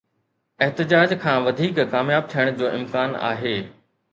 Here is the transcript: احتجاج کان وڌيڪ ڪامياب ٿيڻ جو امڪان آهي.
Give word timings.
احتجاج 0.63 1.13
کان 1.25 1.37
وڌيڪ 1.47 1.75
ڪامياب 1.93 2.23
ٿيڻ 2.33 2.47
جو 2.63 2.73
امڪان 2.79 3.15
آهي. 3.31 3.57